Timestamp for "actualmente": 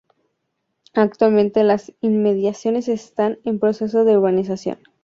0.95-1.63